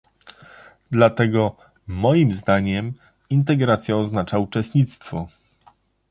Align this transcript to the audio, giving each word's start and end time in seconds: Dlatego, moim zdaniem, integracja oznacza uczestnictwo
Dlatego, 0.91 1.57
moim 1.87 2.33
zdaniem, 2.33 2.93
integracja 3.29 3.97
oznacza 3.97 4.37
uczestnictwo 4.39 5.27